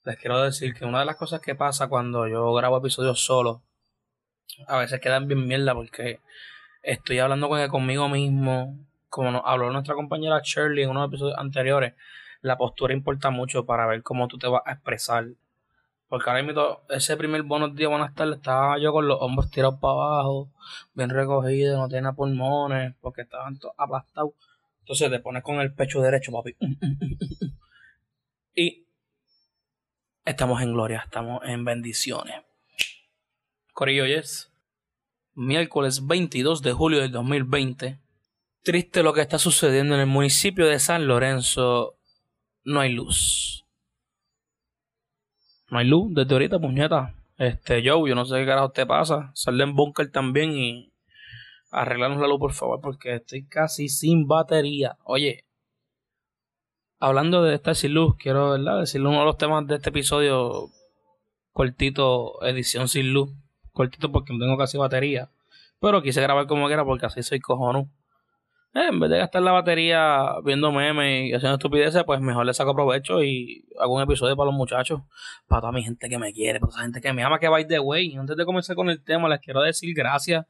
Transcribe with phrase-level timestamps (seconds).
[0.06, 3.64] les quiero decir que una de las cosas que pasa cuando yo grabo episodios solo,
[4.68, 6.20] a veces quedan bien mierda porque
[6.84, 8.78] estoy hablando con, conmigo mismo,
[9.10, 11.96] como nos habló nuestra compañera Shirley en unos episodios anteriores,
[12.42, 15.26] la postura importa mucho para ver cómo tú te vas a expresar.
[16.08, 19.80] Porque ahora mismo, ese primer buenos días, buenas tardes, estaba yo con los hombros tirados
[19.80, 20.52] para abajo,
[20.94, 24.34] bien recogido, no tenía pulmones, porque estaban aplastados.
[24.82, 26.56] Entonces te pones con el pecho derecho, papi.
[28.56, 28.85] y
[30.26, 32.36] Estamos en gloria, estamos en bendiciones.
[33.74, 34.52] Corillo, yes.
[35.36, 38.00] Miércoles 22 de julio del 2020.
[38.64, 42.00] Triste lo que está sucediendo en el municipio de San Lorenzo.
[42.64, 43.66] No hay luz.
[45.70, 47.14] No hay luz desde ahorita, puñeta.
[47.38, 49.30] Este, yo, yo no sé qué carajo te pasa.
[49.36, 50.92] Sal en búnker también y
[51.70, 54.98] arreglarnos la luz, por favor, porque estoy casi sin batería.
[55.04, 55.46] Oye,
[57.00, 60.70] hablando de estar sin luz, quiero decirle uno de los temas de este episodio
[61.52, 63.32] cortito, edición sin luz.
[63.72, 65.30] Cortito porque no tengo casi batería.
[65.80, 67.90] Pero quise grabar como quiera porque así soy cojonú.
[68.74, 72.54] Eh, en vez de gastar la batería viendo memes y haciendo estupideces, pues mejor le
[72.54, 75.02] saco provecho y hago un episodio para los muchachos.
[75.48, 77.48] Para toda mi gente que me quiere, para toda esa gente que me ama, que
[77.48, 78.16] by the way.
[78.18, 80.46] Antes de comenzar con el tema, les quiero decir gracias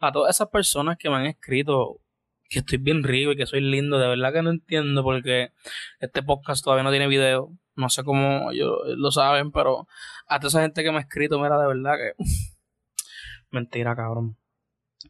[0.00, 2.00] a todas esas personas que me han escrito
[2.48, 3.98] que estoy bien rico y que soy lindo.
[3.98, 5.52] De verdad que no entiendo porque
[6.00, 7.50] este podcast todavía no tiene video.
[7.76, 9.86] No sé cómo ellos lo saben, pero
[10.26, 12.24] a toda esa gente que me ha escrito, mira, de verdad que.
[13.50, 14.36] Mentira, cabrón.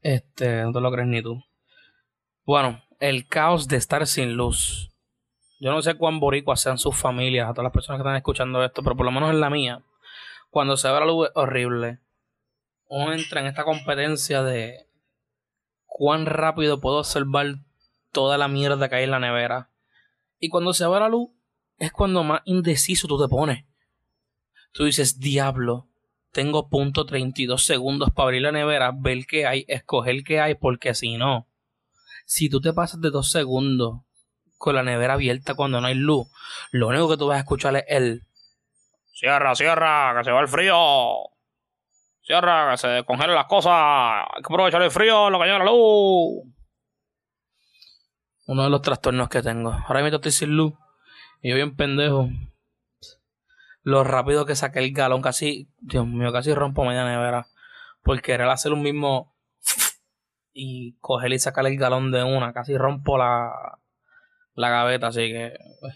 [0.02, 1.42] Este, no te lo crees ni tú.
[2.44, 4.90] Bueno, el caos de estar sin luz.
[5.60, 8.64] Yo no sé cuán boricuas sean sus familias, a todas las personas que están escuchando
[8.64, 9.82] esto, pero por lo menos en la mía,
[10.50, 11.98] cuando se ve la luz horrible.
[12.86, 14.87] Uno entra en esta competencia de
[15.98, 17.56] cuán rápido puedo observar
[18.12, 19.72] toda la mierda que hay en la nevera.
[20.38, 21.30] Y cuando se va la luz,
[21.76, 23.64] es cuando más indeciso tú te pones.
[24.70, 25.88] Tú dices, diablo,
[26.30, 30.94] tengo punto 32 segundos para abrir la nevera, ver qué hay, escoger qué hay, porque
[30.94, 31.48] si no,
[32.26, 34.02] si tú te pasas de dos segundos
[34.56, 36.28] con la nevera abierta cuando no hay luz,
[36.70, 38.22] lo único que tú vas a escuchar es el...
[39.14, 40.76] Cierra, cierra, que se va el frío.
[42.28, 43.72] Cierra, que se congelen las cosas.
[43.72, 46.44] Hay que aprovechar el frío, lo que llega la luz.
[48.46, 49.72] Uno de los trastornos que tengo.
[49.72, 50.74] Ahora mismo estoy sin luz.
[51.40, 52.28] Y yo bien pendejo.
[53.82, 57.46] Lo rápido que saqué el galón, casi, Dios mío, casi rompo media nevera.
[58.02, 59.34] Porque era hacer un mismo
[60.52, 62.52] y coger y sacar el galón de una.
[62.52, 63.78] Casi rompo la,
[64.52, 65.94] la gaveta, así que pues,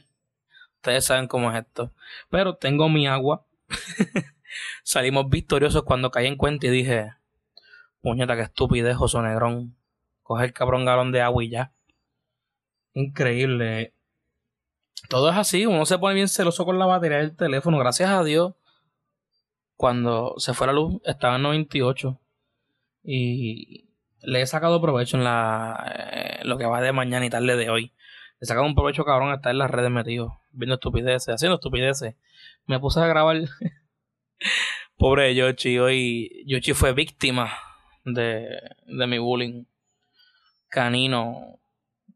[0.77, 1.93] ustedes saben cómo es esto.
[2.31, 3.45] Pero tengo mi agua.
[4.83, 7.13] Salimos victoriosos cuando caí en cuenta y dije,
[8.01, 9.77] puñeta, qué estupidez, José Negrón.
[10.23, 11.73] Coge el cabrón galón de agua y ya.
[12.95, 13.95] Increíble.
[15.09, 17.79] Todo es así, uno se pone bien celoso con la batería del teléfono.
[17.79, 18.55] Gracias a Dios,
[19.77, 22.19] cuando se fue la luz, estaba en 98.
[23.05, 23.89] Y
[24.23, 27.71] le he sacado provecho en la eh, lo que va de mañana y tarde de
[27.71, 27.93] hoy.
[28.39, 31.57] Le he sacado un provecho cabrón a estar en las redes metido, viendo estupideces, haciendo
[31.57, 32.15] estupideces.
[32.67, 33.37] Me puse a grabar
[34.97, 37.53] Pobre Yoshi, hoy Yoshi fue víctima
[38.05, 38.49] de,
[38.87, 39.65] de mi bullying
[40.73, 41.59] canino,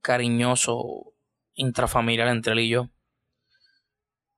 [0.01, 1.13] cariñoso,
[1.55, 2.89] intrafamiliar entre él y yo.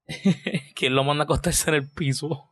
[0.74, 2.50] ¿Quién lo manda a acostarse en el piso?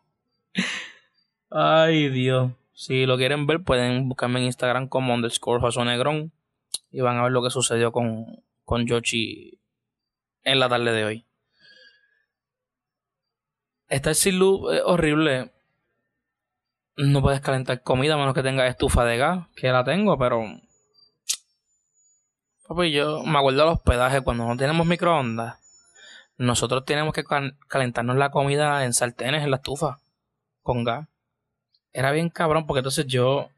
[1.50, 2.52] Ay, Dios.
[2.72, 6.32] Si lo quieren ver, pueden buscarme en Instagram como underscore Negrón
[6.92, 9.58] y van a ver lo que sucedió con, con Yoshi
[10.44, 11.25] en la tarde de hoy.
[13.88, 15.52] Estar sin luz es horrible.
[16.96, 20.42] No puedes calentar comida a menos que tengas estufa de gas, que la tengo, pero
[22.68, 25.58] Papi, yo me acuerdo del hospedaje cuando no tenemos microondas.
[26.36, 27.24] Nosotros tenemos que
[27.68, 30.00] calentarnos la comida en sartenes en la estufa
[30.62, 31.06] con gas.
[31.92, 33.50] Era bien cabrón porque entonces yo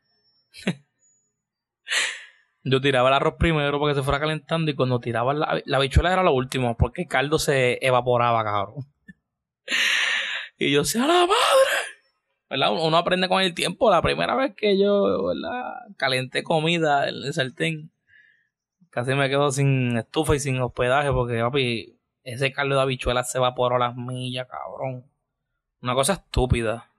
[2.64, 5.78] yo tiraba el arroz primero para que se fuera calentando y cuando tiraba la, la
[5.78, 8.86] bichuela era lo último porque el caldo se evaporaba, cabrón.
[10.58, 11.88] y yo decía, la madre!
[12.50, 12.72] ¿verdad?
[12.72, 13.90] Uno aprende con el tiempo.
[13.90, 15.87] La primera vez que yo, ¿verdad?
[15.96, 17.90] Calenté comida en el sartén,
[18.90, 23.38] casi me quedo sin estufa y sin hospedaje porque, papi, ese caldo de habichuela se
[23.38, 25.05] evaporó las millas, cabrón.
[25.82, 26.90] Una cosa estúpida.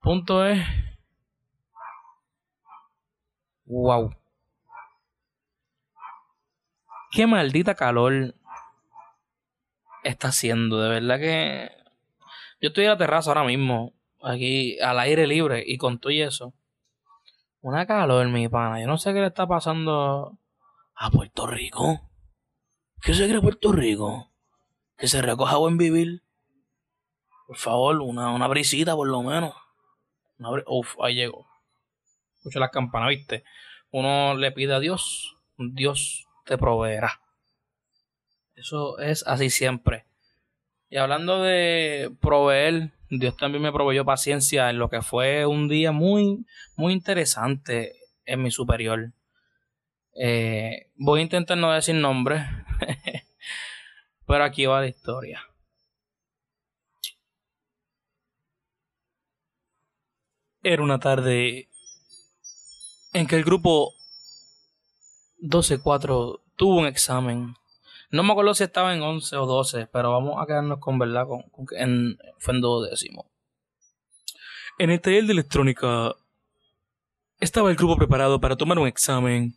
[0.00, 0.64] Punto es.
[3.66, 4.14] Wow.
[7.12, 8.34] Qué maldita calor
[10.04, 10.80] está haciendo.
[10.80, 11.79] De verdad que
[12.60, 16.22] yo estoy en la terraza ahora mismo, aquí al aire libre y con todo y
[16.22, 16.52] eso.
[17.62, 18.80] Una calor, mi pana.
[18.80, 20.38] Yo no sé qué le está pasando
[20.94, 22.00] a Puerto Rico.
[23.02, 24.30] ¿Qué se cree Puerto Rico?
[24.96, 26.22] Que se recoja buen vivir.
[27.46, 29.54] Por favor, una, una brisita por lo menos.
[30.66, 31.46] Uf, ahí llegó.
[32.36, 33.44] Escucha las campanas, ¿viste?
[33.90, 37.20] Uno le pide a Dios, Dios te proveerá.
[38.54, 40.06] Eso es así siempre.
[40.90, 45.92] Y hablando de proveer, Dios también me proveyó paciencia en lo que fue un día
[45.92, 46.44] muy,
[46.74, 47.94] muy interesante
[48.24, 49.12] en mi superior.
[50.14, 52.44] Eh, voy a intentar no decir nombre,
[54.26, 55.40] pero aquí va la historia.
[60.64, 61.68] Era una tarde
[63.12, 63.94] en que el grupo
[65.40, 67.54] 12-4 tuvo un examen
[68.10, 71.26] no me acuerdo si estaba en 11 o 12, pero vamos a quedarnos con verdad
[71.28, 73.30] con, que en, fue en décimo.
[74.78, 76.16] En el taller de electrónica
[77.38, 79.54] estaba el grupo preparado para tomar un examen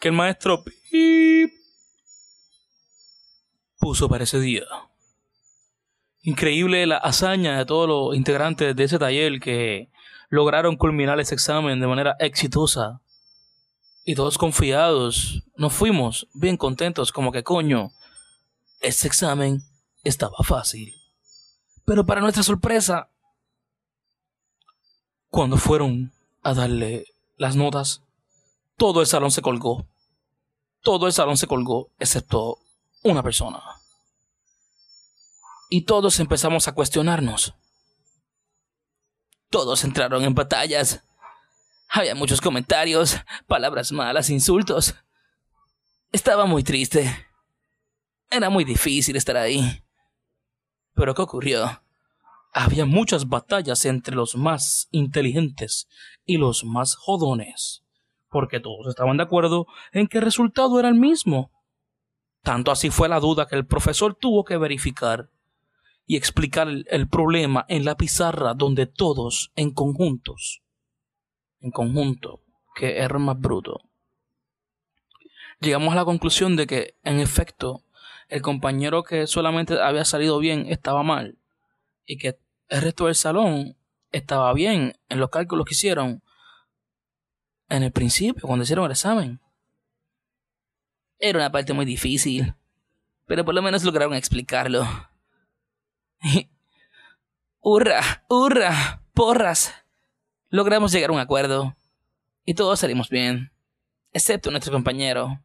[0.00, 0.64] que el maestro
[3.78, 4.64] puso para ese día.
[6.22, 9.90] Increíble la hazaña de todos los integrantes de ese taller que
[10.28, 13.00] lograron culminar ese examen de manera exitosa
[14.04, 17.92] y todos confiados, nos fuimos bien contentos como que coño,
[18.80, 19.62] ese examen
[20.02, 20.94] estaba fácil.
[21.84, 23.10] Pero para nuestra sorpresa,
[25.28, 26.12] cuando fueron
[26.42, 27.06] a darle
[27.36, 28.02] las notas,
[28.76, 29.86] todo el salón se colgó.
[30.80, 32.58] Todo el salón se colgó, excepto
[33.04, 33.62] una persona.
[35.70, 37.54] Y todos empezamos a cuestionarnos.
[39.48, 41.04] Todos entraron en batallas
[41.92, 44.94] había muchos comentarios, palabras malas, insultos.
[46.10, 47.28] Estaba muy triste.
[48.30, 49.84] Era muy difícil estar ahí.
[50.94, 51.82] Pero ¿qué ocurrió?
[52.54, 55.86] Había muchas batallas entre los más inteligentes
[56.24, 57.82] y los más jodones,
[58.30, 61.50] porque todos estaban de acuerdo en que el resultado era el mismo.
[62.42, 65.30] Tanto así fue la duda que el profesor tuvo que verificar
[66.06, 70.62] y explicar el, problema en la pizarra donde todos, en conjuntos,
[71.62, 72.40] en conjunto,
[72.74, 73.80] que error más bruto.
[75.60, 77.84] Llegamos a la conclusión de que, en efecto,
[78.28, 81.38] el compañero que solamente había salido bien estaba mal
[82.04, 82.38] y que
[82.68, 83.76] el resto del salón
[84.10, 86.22] estaba bien en los cálculos que hicieron
[87.68, 89.40] en el principio, cuando hicieron el examen.
[91.18, 92.54] Era una parte muy difícil,
[93.26, 94.86] pero por lo menos lograron explicarlo.
[97.60, 98.24] ¡Hurra!
[98.28, 99.02] ¡Hurra!
[99.14, 99.81] ¡Porras!
[100.52, 101.74] Logramos llegar a un acuerdo
[102.44, 103.52] y todos salimos bien,
[104.12, 105.40] excepto nuestro compañero.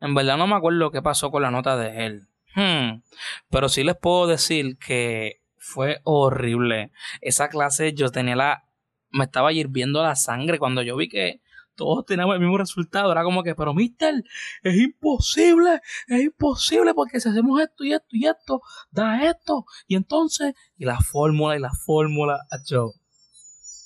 [0.00, 2.26] En verdad no me acuerdo qué pasó con la nota de él.
[2.56, 3.02] Hmm.
[3.50, 6.90] Pero sí les puedo decir que fue horrible.
[7.20, 8.64] Esa clase yo tenía la...
[9.12, 11.40] Me estaba hirviendo la sangre cuando yo vi que
[11.76, 13.12] todos teníamos el mismo resultado.
[13.12, 14.24] Era como que, pero mister,
[14.64, 19.66] es imposible, es imposible porque si hacemos esto y esto y esto, da esto.
[19.86, 22.94] Y entonces, y la fórmula y la fórmula, yo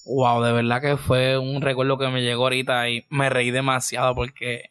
[0.06, 4.14] Wow, de verdad que fue un recuerdo que me llegó ahorita y me reí demasiado
[4.14, 4.70] porque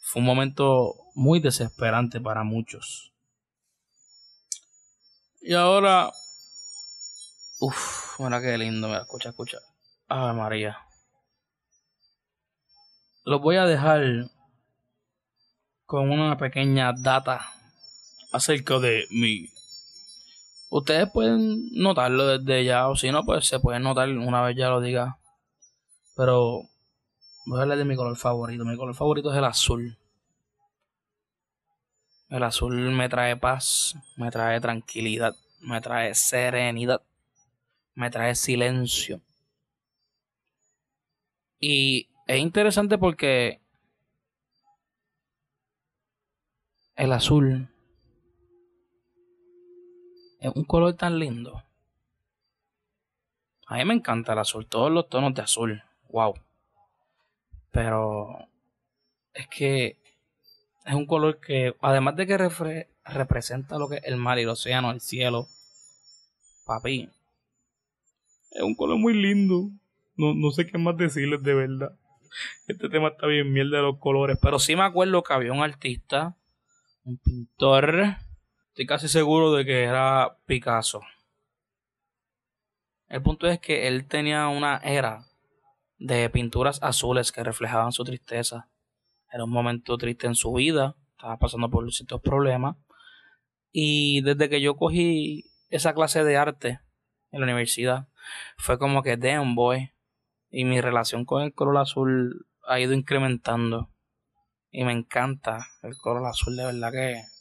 [0.00, 3.12] fue un momento muy desesperante para muchos.
[5.40, 6.12] Y ahora.
[7.58, 9.58] Uf, mira qué lindo, mira, escucha, escucha.
[10.06, 10.78] Ay, María.
[13.24, 14.30] Los voy a dejar
[15.84, 17.40] con una pequeña data
[18.32, 19.50] acerca de mi
[20.74, 24.70] Ustedes pueden notarlo desde ya, o si no, pues se pueden notar una vez ya
[24.70, 25.18] lo diga.
[26.16, 26.62] Pero
[27.44, 28.64] voy a hablar de mi color favorito.
[28.64, 29.98] Mi color favorito es el azul.
[32.30, 37.02] El azul me trae paz, me trae tranquilidad, me trae serenidad,
[37.94, 39.20] me trae silencio.
[41.60, 43.60] Y es interesante porque
[46.96, 47.71] el azul
[50.42, 51.62] es un color tan lindo.
[53.66, 55.82] A mí me encanta el azul, todos los tonos de azul.
[56.08, 56.34] Wow.
[57.70, 58.48] Pero
[59.32, 59.96] es que
[60.84, 62.36] es un color que, además de que
[63.04, 65.46] representa lo que es el mar y el océano, el cielo,
[66.66, 67.08] papi,
[68.50, 69.70] es un color muy lindo.
[70.16, 71.96] No, no sé qué más decirles de verdad.
[72.66, 74.38] Este tema está bien mierda de los colores.
[74.42, 76.36] Pero sí me acuerdo que había un artista,
[77.04, 78.16] un pintor.
[78.72, 81.02] Estoy casi seguro de que era Picasso.
[83.06, 85.26] El punto es que él tenía una era
[85.98, 88.70] de pinturas azules que reflejaban su tristeza.
[89.30, 92.76] Era un momento triste en su vida, estaba pasando por ciertos problemas.
[93.72, 96.80] Y desde que yo cogí esa clase de arte
[97.30, 98.08] en la universidad,
[98.56, 99.92] fue como que, damn boy.
[100.48, 103.90] Y mi relación con el color azul ha ido incrementando.
[104.70, 107.31] Y me encanta el color azul, de verdad que.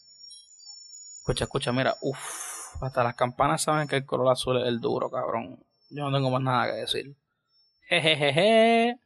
[1.21, 2.81] Escucha, escucha, mira, uff.
[2.81, 5.63] Hasta las campanas saben que el color azul es el duro, cabrón.
[5.91, 7.15] Yo no tengo más nada que decir.
[7.83, 8.97] Jejejeje.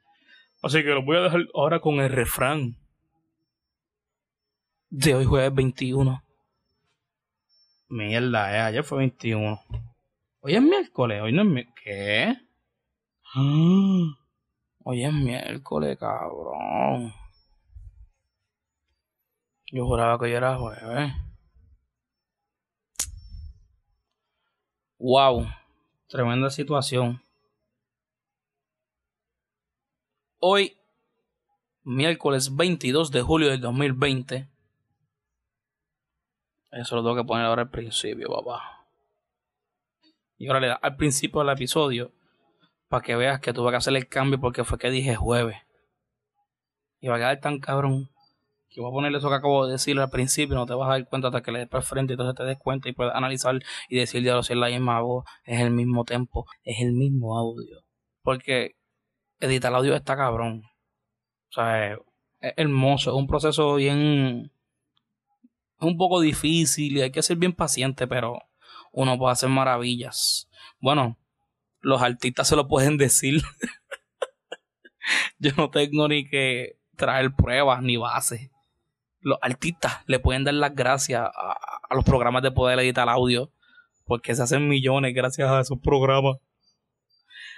[0.64, 2.78] Así que lo voy a dejar ahora con el refrán.
[4.90, 6.24] De hoy jueves 21.
[7.90, 9.60] Mierda, eh, ayer fue 21.
[10.40, 11.76] Hoy es miércoles, hoy no es miércoles.
[11.84, 12.38] ¿Qué?
[14.86, 17.14] Hoy es miércoles, cabrón.
[19.70, 21.25] Yo juraba que hoy era jueves.
[25.08, 25.46] Wow,
[26.08, 27.22] tremenda situación.
[30.40, 30.76] Hoy,
[31.84, 34.50] miércoles 22 de julio del 2020.
[36.72, 38.88] Eso lo tengo que poner ahora al principio, papá.
[40.40, 42.12] Y ahora le da al principio del episodio
[42.88, 45.58] para que veas que tuve que hacer el cambio porque fue que dije jueves.
[47.00, 48.10] Y va a quedar tan cabrón
[48.76, 50.56] que voy a ponerle eso que acabo de decir al principio.
[50.56, 52.44] No te vas a dar cuenta hasta que le des para frente y entonces te
[52.44, 55.72] des cuenta y puedes analizar y decir, ya si es la misma voz, es el
[55.72, 57.84] mismo tempo, es el mismo audio.
[58.22, 58.76] Porque
[59.40, 60.64] editar el audio está cabrón.
[61.50, 62.00] O sea, es,
[62.58, 64.52] hermoso, es un proceso bien.
[65.80, 68.40] Es un poco difícil y hay que ser bien paciente, pero
[68.92, 70.50] uno puede hacer maravillas.
[70.82, 71.18] Bueno,
[71.80, 73.42] los artistas se lo pueden decir.
[75.40, 78.52] Yo no tengo ni que traer pruebas ni bases.
[79.26, 81.58] Los artistas le pueden dar las gracias a,
[81.90, 83.52] los programas de poder editar audio
[84.06, 86.38] porque se hacen millones gracias a esos programas.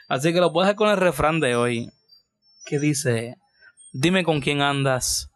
[0.07, 1.91] Así que lo puedo hacer con el refrán de hoy,
[2.65, 3.35] que dice,
[3.91, 5.29] dime con quién andas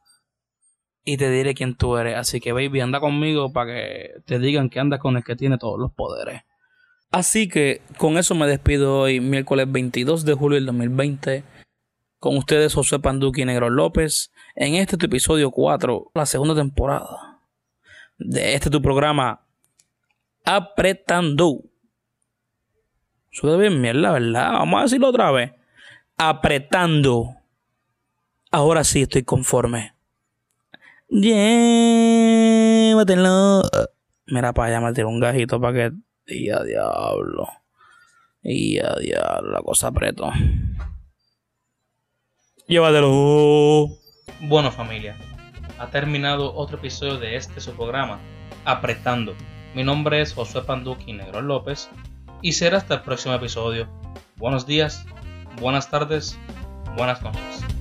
[1.03, 2.15] y te diré quién tú eres.
[2.15, 5.57] Así que baby, anda conmigo para que te digan que andas con el que tiene
[5.57, 6.43] todos los poderes.
[7.11, 11.43] Así que con eso me despido hoy, miércoles 22 de julio del 2020.
[12.21, 17.41] Con ustedes José Panduki y Negro López en este tu episodio 4, la segunda temporada
[18.19, 19.41] de este tu programa
[20.45, 21.63] Apretando.
[23.31, 24.51] Suena bien mierda, ¿verdad?
[24.51, 25.51] Vamos a decirlo otra vez.
[26.15, 27.37] Apretando.
[28.51, 29.95] Ahora sí estoy conforme.
[31.09, 32.43] Llévatelo.
[34.27, 35.91] Mira para allá, me tiró un gajito para que.
[36.27, 37.47] Y diablo.
[38.43, 40.31] Y diablo, la cosa apreto.
[42.67, 43.89] Llévatelo.
[44.41, 45.17] Bueno, familia.
[45.79, 48.19] Ha terminado otro episodio de este su programa,
[48.65, 49.35] Apretando.
[49.73, 51.89] Mi nombre es Josué Panduki Negro López
[52.41, 53.87] y será hasta el próximo episodio.
[54.37, 55.05] Buenos días,
[55.59, 56.37] buenas tardes,
[56.95, 57.80] buenas noches.